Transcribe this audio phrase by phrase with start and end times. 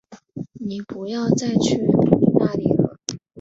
[0.59, 1.77] 妳不要再去
[2.39, 2.97] 那里了